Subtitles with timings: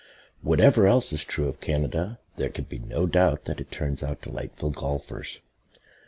[0.41, 4.23] Whatever else is true of Canada there can be no doubt that it turns out
[4.23, 5.43] delightful golfers.